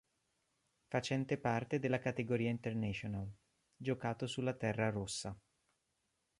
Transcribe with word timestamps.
Facente 0.87 1.37
parte 1.37 1.77
della 1.77 1.99
categoria 1.99 2.49
International, 2.49 3.31
giocato 3.77 4.25
sulla 4.25 4.55
terra 4.55 4.89
rossa. 4.89 5.39